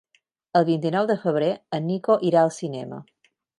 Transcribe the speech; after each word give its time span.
El 0.59 0.63
vint-i-nou 0.69 1.09
de 1.11 1.17
febrer 1.27 1.51
en 1.79 1.87
Nico 1.91 2.17
irà 2.33 2.43
al 2.47 2.53
cinema. 2.59 3.03